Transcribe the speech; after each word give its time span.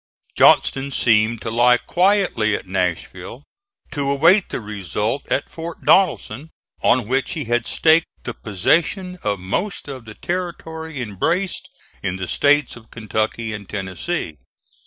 Johnston 0.35 0.89
seemed 0.91 1.43
to 1.43 1.51
lie 1.51 1.77
quietly 1.77 2.55
at 2.55 2.65
Nashville 2.65 3.43
to 3.91 4.09
await 4.09 4.49
the 4.49 4.59
result 4.59 5.21
at 5.31 5.51
Fort 5.51 5.85
Donelson, 5.85 6.49
on 6.81 7.07
which 7.07 7.33
he 7.33 7.43
had 7.43 7.67
staked 7.67 8.07
the 8.23 8.33
possession 8.33 9.19
of 9.21 9.37
most 9.37 9.87
of 9.87 10.05
the 10.05 10.15
territory 10.15 10.99
embraced 11.03 11.69
in 12.01 12.15
the 12.15 12.25
States 12.27 12.75
of 12.75 12.89
Kentucky 12.89 13.53
and 13.53 13.69
Tennessee. 13.69 14.39